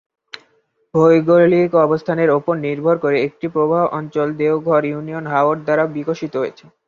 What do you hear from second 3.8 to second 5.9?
অঞ্চল দেওঘর ইউনিয়ন হাওর দ্বারা